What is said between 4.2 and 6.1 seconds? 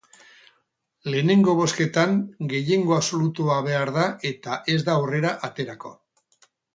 eta ez da aurrera aterako.